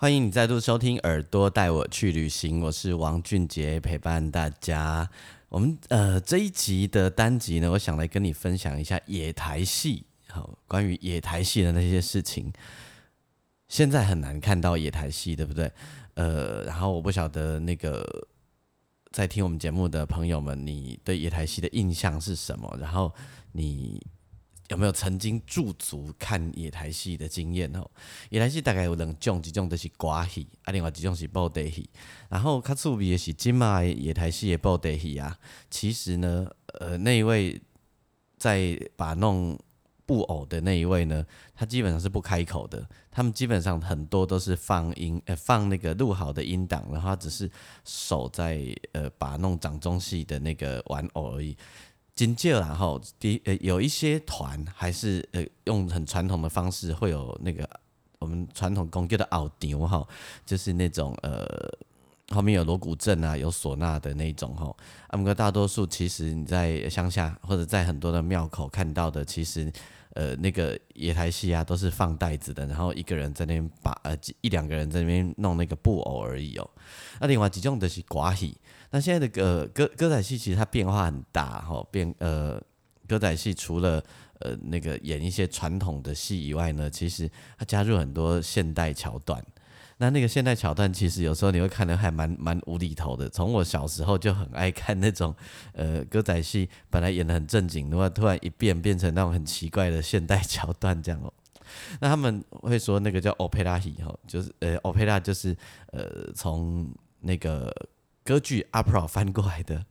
[0.00, 5.06] 欢迎你再度收听《耳朵带我去旅行》，我是王俊杰，陪伴大家。
[5.50, 12.50] 我们呃这一集的单集呢，我想来跟你分享一下野台戏，好，关于野台戏的那些事情。
[13.68, 15.70] 现在很难看到野台戏，对不对？
[16.14, 18.26] 呃，然后我不晓得那个
[19.12, 22.74] 在听我们节目的朋友们，你对野台戏的印象是什么？
[22.80, 23.12] 然后
[23.52, 24.02] 你。
[24.70, 27.84] 有没有曾经驻足看野台戏的经验哦？
[28.30, 31.90] 野台戏大概有两种，一种就是歌戏，啊，另外一种是布袋戏。
[32.28, 35.36] 然后较趣味的是，今麦野台戏的布袋戏啊，
[35.68, 37.60] 其实呢，呃，那一位
[38.38, 39.58] 在把弄
[40.06, 42.88] 布偶的那一位呢，他基本上是不开口的。
[43.10, 47.50] 他们基本上很多都是放音，呃，放那个录好的音档，然后他只是
[47.84, 51.56] 手在呃把弄掌中戏的那个玩偶而已。
[52.14, 57.68] 紧接然后第呃有一些团还是呃用很传统的方式，会有那个
[58.18, 60.06] 我们传统工具的奥牛哈，
[60.44, 61.46] 就是那种呃
[62.28, 64.74] 后面有锣鼓阵啊，有唢呐的那种哈。
[65.08, 69.72] 啊，不过大多数其实你在乡下或者在很多的庙口看到的，其实
[70.14, 76.70] 呃那个野台戏啊都是放袋子的，然后一个人在那边把呃一两个人在那边弄那个布偶而已哦。
[77.20, 78.56] 那另外几种的是寡戏。
[78.90, 82.60] 那现在的歌歌歌仔戏其实它变化很大哈，变呃
[83.06, 84.02] 歌仔戏除了
[84.40, 89.44] 呃那个演一些传统的戏以外呢，其实它加入很多现代桥段。
[90.00, 93.28] 那那个现代桥段其实有时候你会看得还蛮蛮无厘头的。
[93.28, 95.34] 从我小时候就很爱看那种
[95.72, 101.32] 呃歌仔戏，本来演的很正经，然后突然一变变成那种很奇怪的现代桥段这样哦。
[102.00, 105.56] 那他们会说那个叫 opera 戏哈，就是呃 opera 就是
[105.92, 107.72] 呃从那个。
[108.22, 109.84] 歌剧 opera 翻过来的，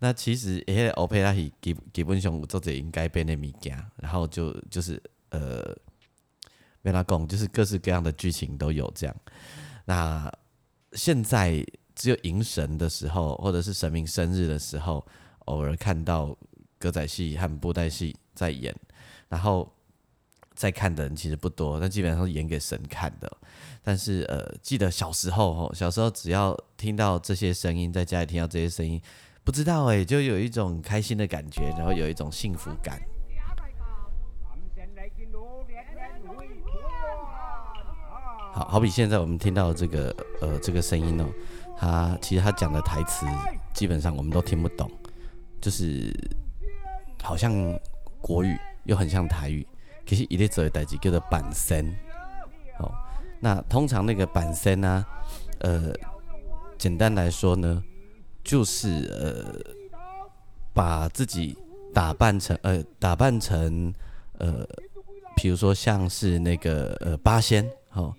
[0.00, 5.00] 那其实诶，opera 是基基本上作者应该变的物件，然后就就是
[5.30, 5.74] 呃，
[6.86, 9.16] 没拉讲，就是各式各样的剧情都有这样。
[9.84, 10.32] 那
[10.92, 11.66] 现在
[11.96, 15.04] 只有迎神的时候，或者是神明生日的时候，
[15.46, 16.36] 偶尔看到
[16.78, 18.72] 歌仔戏和布袋戏在演，
[19.28, 19.68] 然后
[20.54, 23.36] 在看的人其实不多，但基本上是演给神看的。
[23.82, 29.02] 但是呃，记得小时候吼，小时候只要听到这些声音，在家里听到这些声音，
[29.42, 33.02] 不知道哎，就有一种开心的感觉，然后有一种幸福感。
[38.56, 41.26] 好好比现在我们听到这个呃这个声音哦，
[41.76, 43.26] 他其实他讲的台词
[43.74, 44.90] 基本上我们都听不懂，
[45.60, 46.10] 就是
[47.22, 47.52] 好像
[48.18, 49.66] 国语又很像台语，
[50.06, 51.86] 其实一列走的代志叫做板声
[52.78, 52.90] 哦。
[53.40, 55.04] 那通常那个板身呢，
[55.58, 55.92] 呃，
[56.78, 57.84] 简单来说呢，
[58.42, 59.54] 就是呃，
[60.72, 61.58] 把自己
[61.92, 63.92] 打扮成呃，打扮成
[64.38, 64.66] 呃，
[65.36, 68.14] 比如说像是那个呃八仙，哦，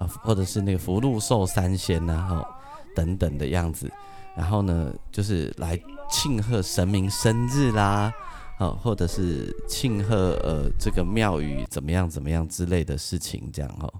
[0.00, 2.58] 啊，或者是那个福禄寿三仙呐，哈，
[2.96, 3.88] 等等的样子，
[4.34, 5.78] 然后呢，就是来
[6.10, 8.10] 庆贺神明生日啦，
[8.58, 13.92] 哦，或者是庆贺呃这个庙宇怎么样怎么样之类的事情，这样哦。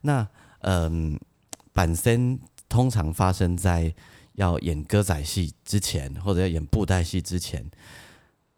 [0.00, 0.26] 那
[0.62, 1.20] 嗯，
[1.72, 3.94] 板身通常发生在
[4.36, 7.64] 要演歌仔戏之前，或者要演布袋戏之前。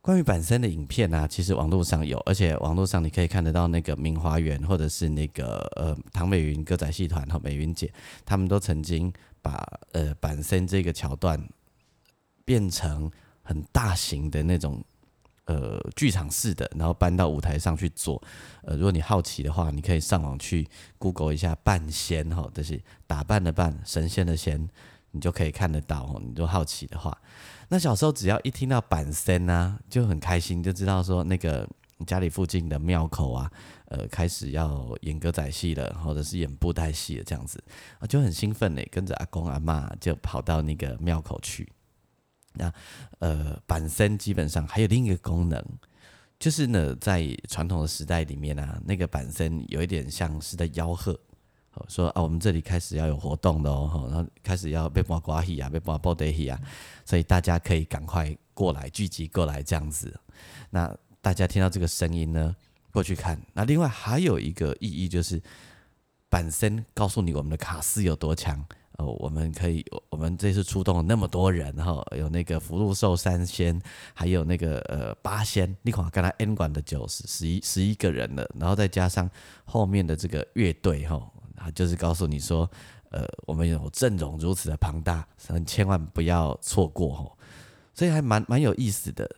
[0.08, 7.92] 关于板身的影片啊，其实网络上有，而且网络上你可以看得到那个明华园，或者是那个呃唐美云歌仔戏团和美云姐，
[8.24, 9.12] 他们都曾经
[9.42, 9.62] 把
[9.92, 11.38] 呃板身这个桥段
[12.42, 13.10] 变成
[13.42, 14.82] 很大型的那种。
[15.44, 18.22] 呃，剧场式的，然后搬到舞台上去做。
[18.62, 20.68] 呃，如果你好奇的话，你可以上网去
[20.98, 24.68] Google 一下“半仙”哈，就是打扮的扮，神仙的仙，
[25.10, 26.20] 你就可以看得到。
[26.22, 27.16] 你就好奇的话，
[27.68, 31.68] 那小时候只要一听到板仙啊，就很开心，就知道说那个
[32.06, 33.50] 家里附近的庙口啊，
[33.86, 37.62] 呃，开始要演歌仔戏了，或者是演布袋戏了这样子
[37.98, 41.70] 啊，就很兴奋嘞，跟着阿公阿妈就跑到那个庙口去。
[42.54, 42.72] 那
[43.18, 45.62] 呃，板身基本上还有另一个功能，
[46.38, 51.18] 就是呢，在传统的时代里面啊，那个板身有一点像是在吆喝，
[51.88, 56.60] 说啊，我们这里开始要有活动的哦，然后开始要被刮刮戏啊，被刮包得戏啊，
[57.04, 60.18] 所以大家可以赶快过来聚集过来这样子。
[60.70, 62.54] 那大家听到这个声音呢，
[62.92, 63.40] 过去看。
[63.52, 65.40] 那另外还有一个意义就是
[66.28, 68.64] 本身告诉你我们的卡斯有多强。
[68.98, 73.80] 哦，我们可以，我们这次出动了那么多人，哈，有那个福禄寿三仙，
[74.12, 79.30] 还有那个呃八仙，你看跟他 N 管的九十十一十一个人了，然后再加上
[79.64, 82.70] 后面的这个乐队，哈，啊就是告诉你说，
[83.10, 85.26] 呃，我们有阵容如此的庞大，
[85.66, 87.36] 千万不要错过，哈，
[87.92, 89.28] 所以还蛮蛮有意思的。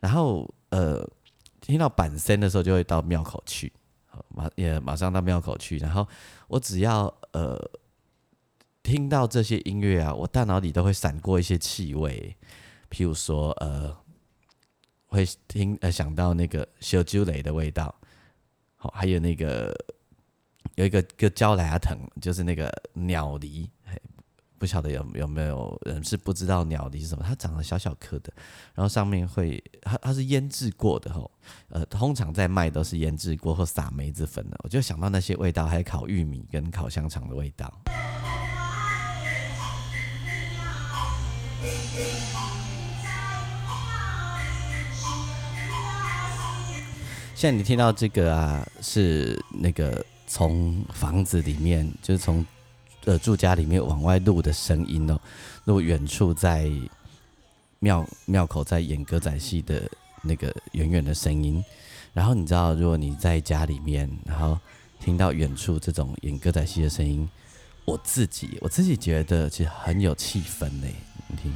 [0.00, 1.04] 然后呃，
[1.60, 3.72] 听到板声的时候，就会到庙口去，
[4.28, 6.06] 马也马上到庙口去，然后
[6.48, 7.70] 我只要呃。
[8.84, 12.36] 听到这些音乐啊，我大脑里都会闪过一些气味，
[12.90, 13.96] 譬如说，呃，
[15.06, 17.94] 会听呃想到那个小酒雷的味道，
[18.74, 19.72] 好，还有那个
[20.74, 23.68] 有一个个焦来藤，就是那个鸟梨，
[24.58, 27.24] 不晓得有有没有人是不知道鸟梨是什么？
[27.26, 28.32] 它长得小小颗的，
[28.74, 31.30] 然后上面会它它是腌制过的吼，
[31.68, 37.82] 呃，通常在卖都是腌制过或撒梅子粉的，我就想到那些味道，还有烤玉米跟烤香肠的味道。
[47.34, 52.42] 现在你听到这个啊，是那个从房子里面，就是从
[53.04, 55.20] 呃住家里面往外录的声音哦，
[55.64, 56.72] 录远处在
[57.80, 59.82] 庙庙口在演歌仔戏的
[60.22, 61.62] 那个远远的声音。
[62.14, 64.58] 然后你知道，如果你在家里面，然后
[64.98, 67.28] 听到远处这种演歌仔戏的声音，
[67.84, 70.86] 我自己我自己觉得其实很有气氛呢。
[71.28, 71.52] 你听。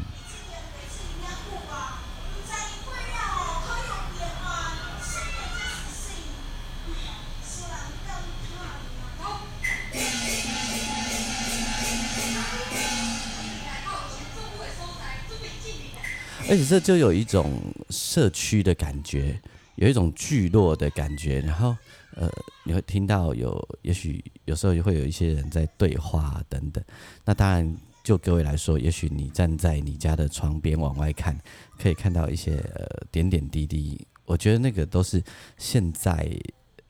[16.49, 17.61] 而且这就有一种
[17.91, 19.41] 社区的感觉，
[19.75, 21.41] 有一种聚落的感觉。
[21.41, 21.77] 然后，
[22.15, 22.31] 呃，
[22.65, 26.83] 你会听到有，也许有时候也会有一些人在对话等等。
[27.25, 31.37] 那当然，就各位来说，也许你站在你家的窗边往外看，
[31.81, 34.07] 可以看到一些呃点点滴滴。
[34.25, 35.21] 我觉得那个都是
[35.59, 36.31] 现在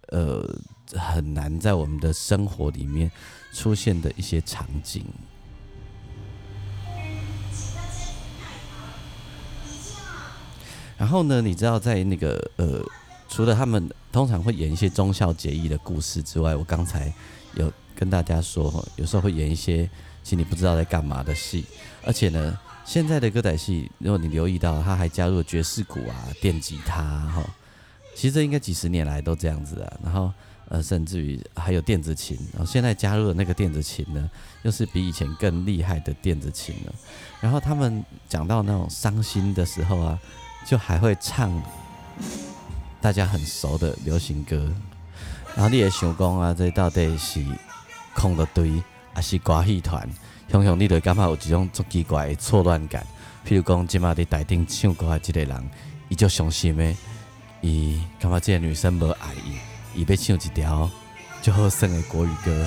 [0.09, 0.47] 呃
[0.93, 3.11] 很难在我们的生活里面
[3.55, 5.03] 出现的一些场景。
[10.97, 12.83] 然后呢，你知道在那个呃，
[13.29, 17.13] 除了他们通常会演一些忠孝节义的故事之外，我刚才
[17.55, 19.85] 有跟大家说，有时候会演一些
[20.23, 21.67] 其实你不知道在干嘛的戏。
[22.03, 27.45] 而且呢，现在的歌仔戏，如果你留意到，他还加入了爵士鼓啊、电吉他哈，
[28.15, 29.93] 其实这应该几十年来都这样子啊。
[30.03, 30.33] 然后
[30.71, 34.31] 呃，甚至于还有电子琴，然后现在加入了那个电子琴呢，
[34.63, 36.95] 又是比以前更厉害的电子琴了。
[37.39, 40.19] 然后他们讲到那种伤心的时候啊。
[40.67, 41.63] 就还会唱
[43.01, 44.69] 大家很熟的流行歌，
[45.55, 47.41] 然后你也想讲啊，这到底是
[48.15, 48.83] 空的堆
[49.15, 50.09] 还是歌戏团？
[50.51, 53.07] 想想你就感觉有一种足奇怪的错乱感。
[53.47, 55.71] 譬如讲，今麦伫台顶唱歌的这个人，
[56.09, 56.95] 伊就伤心的，
[57.61, 59.29] 伊感觉这个女生无爱
[59.95, 60.91] 伊，伊要唱一条
[61.43, 62.67] 就好听的国语歌。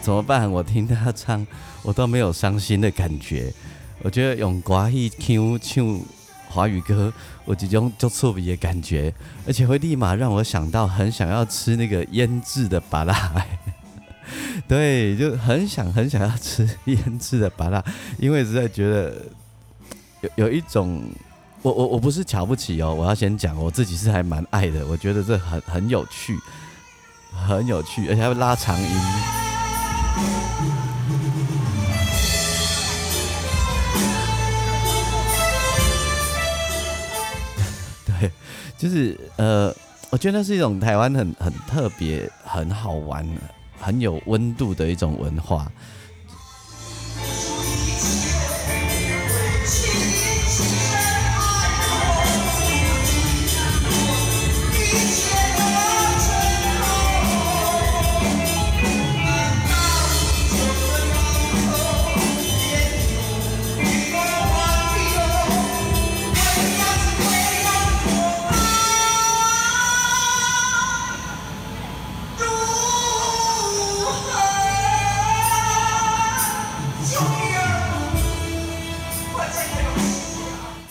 [0.00, 0.50] 怎么办？
[0.50, 1.46] 我听他唱，
[1.82, 3.52] 我都没有伤心的感觉。
[4.02, 6.00] 我觉得用国语唱唱
[6.48, 7.12] 华语歌，
[7.44, 9.12] 我这种就错别的感觉，
[9.46, 13.46] 而且会立马让我想到很想要吃那个腌制的巴拉。
[14.68, 17.82] 对，就很想很想要吃腌制的巴拉，
[18.18, 19.14] 因为实在觉得
[20.20, 21.02] 有有一种，
[21.62, 26.38] 我我我不是瞧不起哦，我要先讲我自己是还蛮爱的，我觉得这很很有趣，
[27.32, 29.37] 很有趣，而且还会拉长音。
[38.06, 38.30] 对，
[38.76, 39.72] 就是呃，
[40.10, 43.24] 我觉得是一种台湾很很特别、很好玩、
[43.78, 45.70] 很有温度的一种文化。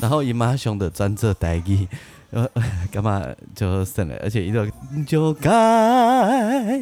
[0.08, 1.86] 然后姨妈兄的专做代语，
[2.32, 2.50] 呃，
[2.90, 3.22] 干嘛
[3.54, 4.66] 就算了，而且一个
[5.06, 6.80] 就该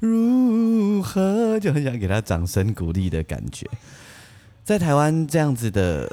[0.00, 3.64] 如何，就很想给他掌声鼓励的感觉。
[4.64, 6.10] 在台湾这样子的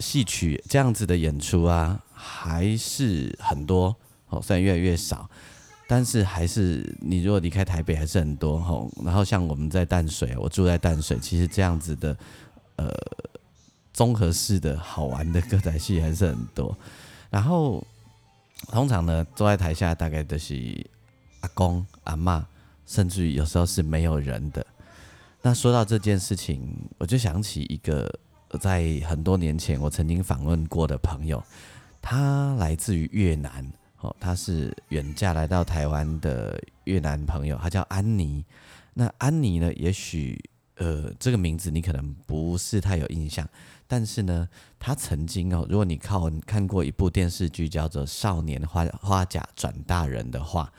[0.00, 3.94] 戏曲，这样子的演出啊，还是很多
[4.30, 5.30] 哦，虽然越来越少。
[5.86, 12.16] 但是还是你如果离开台北还是很多吼，然后像我们在淡水，我住在淡水，其实这样子的
[12.74, 12.92] 呃
[13.94, 16.76] 综合式的好玩的歌仔戏还是很多。
[17.30, 17.82] 然后
[18.68, 20.86] 通常呢坐在台下大概都是
[21.40, 22.46] 阿公阿妈，
[22.84, 24.66] 甚至于有时候是没有人的。
[25.40, 28.12] 那说到这件事情，我就想起一个
[28.60, 31.42] 在很多年前我曾经访问过的朋友，
[32.02, 33.66] 他来自于越南。
[34.00, 38.44] 哦，他是远嫁来到台湾的越南朋友，他叫安妮。
[38.92, 39.72] 那安妮呢？
[39.72, 40.38] 也许
[40.76, 43.48] 呃，这个名字你可能不是太有印象，
[43.86, 50.72] 但是呢，他曾经哦，如果你靠看过一部电视剧叫做《少年花花甲转大人》的话，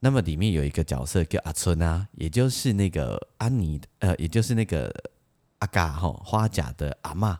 [0.00, 4.92] 那么里面有一个角色叫阿春啊，也就是那个安妮，呃，也就是那个
[5.58, 7.38] 阿嘎哈花甲的阿妈，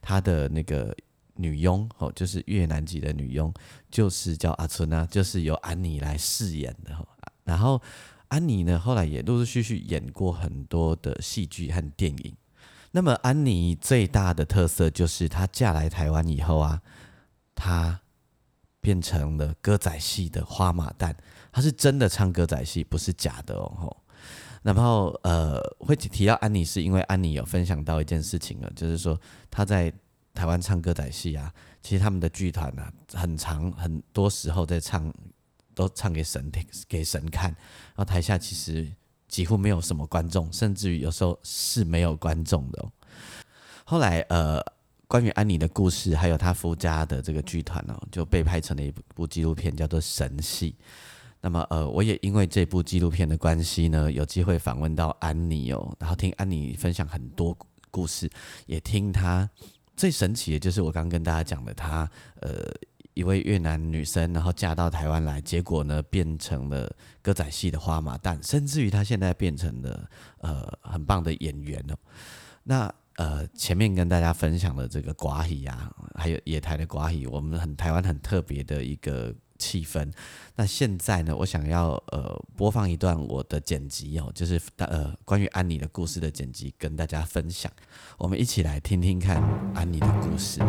[0.00, 0.94] 她的那个。
[1.34, 3.52] 女佣哦，就是越南籍的女佣，
[3.90, 6.94] 就是叫阿春啊，就是由安妮来饰演的。
[7.42, 7.80] 然后
[8.32, 12.34] 安妮呢，后来也陆陆续续演过很多的戏剧和电影。
[12.92, 16.80] 那么安妮最大的特色就是她嫁来台湾以后啊，
[17.54, 18.00] 她
[18.80, 21.14] 变成了歌仔戏的花马旦，
[21.52, 23.94] 她是真的唱歌仔戏，不是假的哦。
[24.62, 29.20] 然后呃，会提到安妮，是因为安妮有分享到一件事情啊，就是说
[29.50, 29.92] 她在。
[30.34, 35.12] 台湾唱歌仔戏啊，其实他们的剧团呢，很长很多时候在唱，
[35.74, 37.50] 都唱给神听，给神看。
[37.50, 38.90] 然后台下其实
[39.28, 42.88] 几乎没有什么观众，甚至于有时候是没有观众的。
[43.84, 44.62] 后来，呃，
[45.06, 50.74] 关于安妮的故事，还有她夫家的这个剧团哦，就被拍成了一部纪录片，叫做《神戏》。
[51.40, 57.56] 那么，呃，我也因为这部纪录片的关系呢，有机会访问到安妮哦，然后听安妮分享很多
[57.90, 58.30] 故事，
[58.66, 59.50] 也听她。
[59.94, 62.08] 最神奇的就是我刚跟大家讲的，她
[62.40, 62.72] 呃
[63.14, 71.94] 一位越南女生，然后嫁到台湾来，结果呢变成了歌仔戏的花马旦，甚至于她现在变成了呃很棒的演员哦。
[72.62, 79.34] 那呃前面跟大家分享的这个寡喜啊，还有野台的寡喜，我们很台湾很特别的一个。
[79.58, 80.12] 气氛。
[80.56, 81.36] 那现在呢？
[81.36, 87.70] 我想要呃播放一段我的剪辑哦，就是呃关于安妮的故事的剪辑，跟大家分享。
[88.18, 89.40] 我们一起来听听看
[89.72, 90.60] 安妮的故事。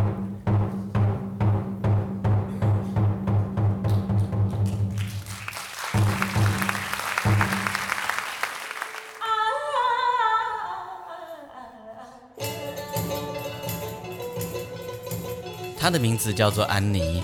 [15.84, 17.22] 她的名字叫做安妮。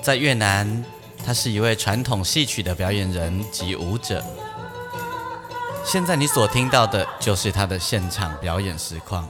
[0.00, 0.84] 在越南，
[1.26, 4.24] 他是一位传统戏曲的表演人及舞者。
[5.84, 9.28] 现在你所听到的就是他的现场表演实况。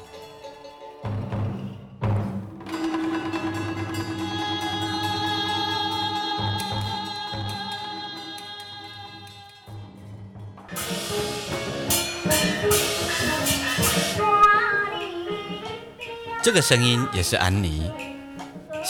[16.42, 17.90] 这个声音也是安妮。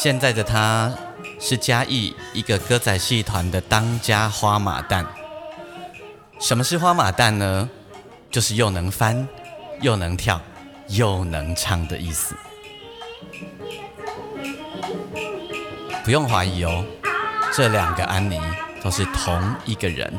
[0.06, 0.94] 现在的他。
[1.40, 5.04] 是嘉义一个歌仔戏团的当家花马旦。
[6.38, 7.68] 什么是花马旦呢？
[8.30, 9.26] 就是又能翻，
[9.80, 10.40] 又能跳，
[10.90, 12.36] 又能唱的意思。
[16.04, 16.84] 不用怀疑哦，
[17.52, 18.40] 这两个安妮
[18.80, 20.16] 都是同一个人。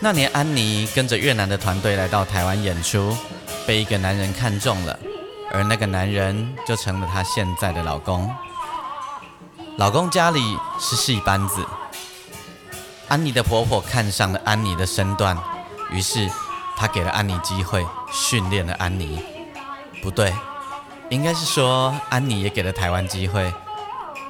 [0.00, 3.16] 那年，安妮跟着越南的团队来到台湾演出，
[3.66, 4.98] 被一个男人看中了。
[5.52, 8.30] 而那个男人就成了她现在的老公。
[9.76, 11.64] 老公家里是戏班子，
[13.08, 15.38] 安妮的婆婆看上了安妮的身段，
[15.90, 16.30] 于是
[16.76, 19.24] 她给了安妮机会，训练了安妮。
[20.02, 20.34] 不对，
[21.10, 23.52] 应该是说安妮也给了台湾机会，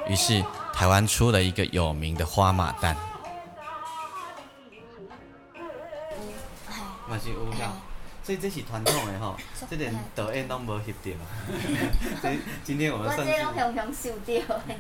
[0.09, 2.95] 于是台湾出了一个有名的花马旦。
[8.27, 9.37] 所以这是传统的吼，
[9.71, 11.11] 这连导演拢无翕到。
[12.21, 13.33] 所以今天我们算是。
[13.33, 14.27] 我这拢香香收到
[14.67, 14.75] 的，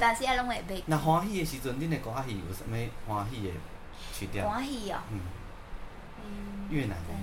[0.00, 0.80] 但是也拢会袂。
[0.86, 2.74] 那欢喜的时阵，恁的歌戏有啥物
[3.12, 3.50] 欢喜的
[4.12, 4.48] 曲调？
[4.48, 5.00] 欢喜哦。
[5.10, 5.20] 嗯。
[6.70, 6.90] 越南。
[6.90, 6.94] 的。
[7.12, 7.18] 啊。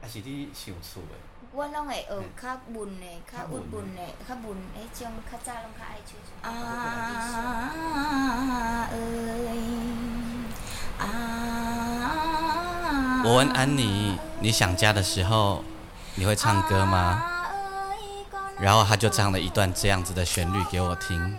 [0.00, 1.08] 还是你想厝的？
[1.50, 2.06] 我拢会学
[2.40, 6.14] 较文的、较郁文的、较文迄种，较早拢较爱唱。
[6.52, 6.54] 啊，
[8.92, 8.94] 哎，
[11.04, 12.68] 啊。
[13.24, 15.62] 我问安妮，你想家的时候，
[16.16, 17.22] 你会唱歌吗？
[18.58, 21.36] 然后他就唱了一段这样子的旋律给我听。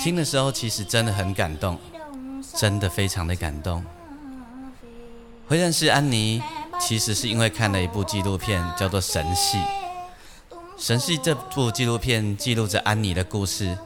[0.00, 1.76] 听的时候其实真的很感动，
[2.56, 3.84] 真的非常的感动。
[5.48, 6.40] 会认识安妮，
[6.78, 9.58] 其实是因为看了一部纪录片，叫做《神系》。
[10.78, 13.76] 《神系》这部纪录片记录着安妮的故事。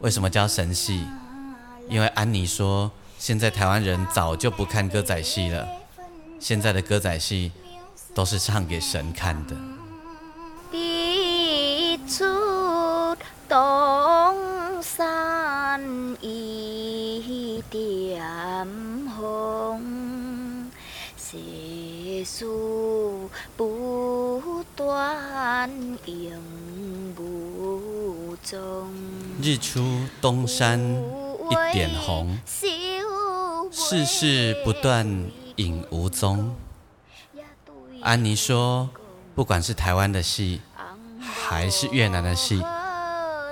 [0.00, 1.06] 为什么叫神戏？
[1.88, 2.90] 因为安妮说，
[3.24, 5.64] 现在台湾人早就不看歌仔戏了，
[6.40, 7.52] 现在的歌仔戏
[8.12, 9.54] 都是唱给神看的。
[13.48, 15.80] 东山
[16.20, 18.20] 一点
[19.16, 20.68] 红，
[21.16, 25.70] 细数不断
[26.06, 28.92] 影无踪。
[29.40, 29.80] 日出
[30.20, 32.36] 东山一点红，
[33.74, 35.06] 世事不断
[35.56, 36.54] 影无踪。
[38.02, 38.90] 安妮说，
[39.34, 40.60] 不管是台湾的戏，
[41.18, 42.62] 还是越南的戏。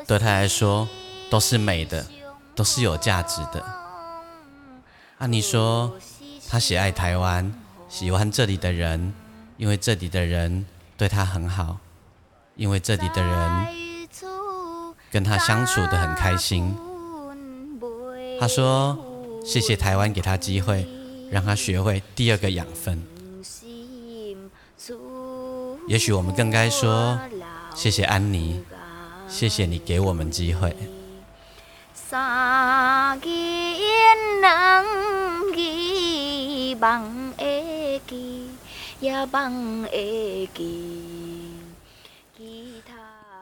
[0.07, 0.87] 对她来说，
[1.31, 2.07] 都是美的，
[2.55, 3.65] 都是有价值的。
[5.17, 5.91] 安妮说，
[6.50, 7.50] 她喜爱台湾，
[7.89, 9.15] 喜欢这里的人，
[9.57, 10.67] 因为这里的人
[10.99, 11.79] 对她很好，
[12.57, 13.67] 因为这里的人
[15.11, 16.77] 跟她相处的很开心。
[18.39, 18.99] 她说，
[19.44, 20.87] 谢谢台湾给他机会，
[21.30, 23.02] 让他学会第二个养分。
[25.88, 27.19] 也许我们更该说，
[27.75, 28.62] 谢谢安妮。
[29.28, 30.76] 谢谢你给我们机会。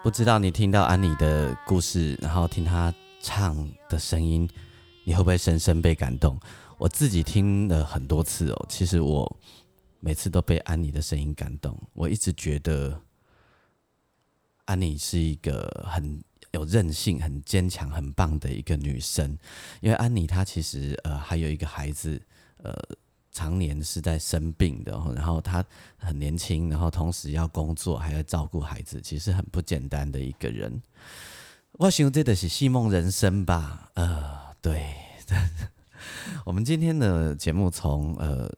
[0.03, 2.92] 不知道你听到安妮的故事，然后听她
[3.23, 4.46] 唱的声音，
[5.09, 6.38] 你会不会深深被感动？
[6.77, 9.40] 我自己听了很多次哦，其实我
[10.01, 11.75] 每次都被安妮的声音感动。
[11.94, 13.01] 我一直觉得。
[14.66, 19.31] 安妮是一个很有韧性、很坚强、很棒的一个女生，
[19.81, 22.21] 因为安妮她其实呃还有一个孩子，
[22.59, 22.79] 呃
[23.33, 25.64] 常年是在生病的，然后她
[25.97, 30.83] 很年轻，然后同时要工作，还要照顾孩子，其实很不简单的一个人。
[31.73, 33.90] 我想这的是戏梦人生吧？
[33.94, 34.94] 呃，对。
[36.44, 38.51] 我们今天的节目从呃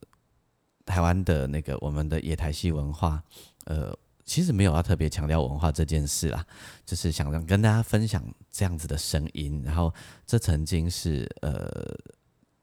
[0.85, 3.23] 台湾的那个我们的野台戏文化，
[3.65, 3.97] 呃。
[4.27, 6.47] 其实没有要特别强调文化这件事啦，
[6.87, 9.93] 就是想让跟大家分享这样子的声音，然后
[10.25, 11.69] 这曾经是呃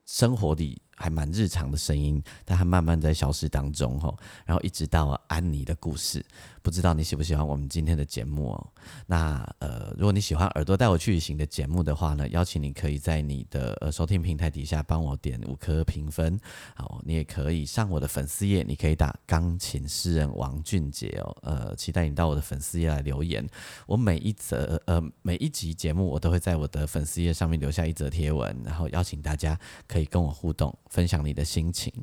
[0.06, 0.82] 生活里。
[1.00, 6.26] 还蛮日常的声音，但它慢慢在消失当中吼，然后一直到安妮的故事，
[6.68, 8.68] 不知道你喜不喜欢我们今天的节目哦？
[9.06, 16.38] 那呃，如果你喜欢耳朵带我去旅行的节目的话呢，邀请你可以在你的呃收听平台底下帮我点五颗评分，
[16.76, 23.48] 好，你也可以上我的粉丝页，你可以打钢琴诗人王俊杰哦，呃，期待你到我的粉丝页来留言，
[23.86, 30.78] 我每一则呃每一集节目我都会在我的粉丝页上面留下一则贴文，然后邀请大家可以跟我互动。
[30.90, 31.94] 分享你的心情。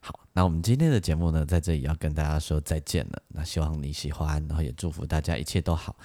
[0.00, 3.22] 好，那我们今天的节目呢，在这里要跟大家说再见了。
[3.28, 5.96] 那希望你喜欢，然后也祝福大家一切都好。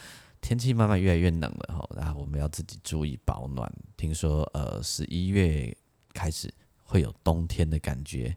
[0.41, 3.71] 天气慢慢越来越冷了哈，然后我们要自己注意保暖。
[3.97, 5.75] 听说呃，十一月
[6.13, 8.36] 开始会有冬天的感觉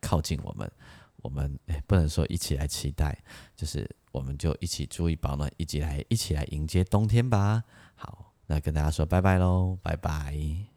[0.00, 0.70] 靠近我们，
[1.16, 3.22] 我们不能说一起来期待，
[3.54, 7.62] 就是我们就一起注意保暖，一起来一起来迎接冬天吧。
[7.96, 10.75] 好，那跟大家说拜拜喽，拜拜。